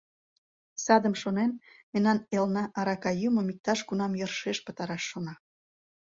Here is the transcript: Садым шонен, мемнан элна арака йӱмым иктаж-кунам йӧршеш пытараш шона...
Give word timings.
Садым 0.83 1.13
шонен, 1.21 1.51
мемнан 1.91 2.19
элна 2.37 2.63
арака 2.79 3.11
йӱмым 3.21 3.47
иктаж-кунам 3.53 4.11
йӧршеш 4.19 4.57
пытараш 4.65 5.03
шона... 5.09 5.33